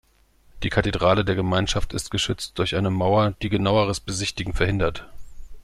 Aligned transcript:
Die 0.63 0.69
Kathedrale 0.71 1.23
der 1.23 1.35
Gemeinschaft 1.35 1.93
ist 1.93 2.09
geschützt 2.09 2.57
durch 2.57 2.75
eine 2.75 2.89
Mauer, 2.89 3.35
die 3.43 3.49
genaueres 3.49 3.99
Besichtigen 3.99 4.51
verhindert. 4.53 5.07